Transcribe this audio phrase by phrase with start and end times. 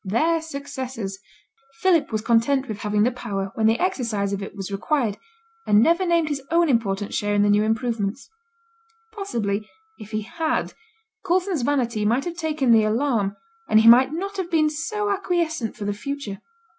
[0.03, 1.19] 'Their successors.'
[1.81, 5.15] Philip was content with having the power when the exercise of it was required,
[5.67, 8.27] and never named his own important share in the new improvements.
[9.13, 9.69] Possibly,
[9.99, 10.73] if he had,
[11.23, 13.37] Coulson's vanity might have taken the alarm,
[13.69, 16.39] and he might not have been so acquiescent for the future.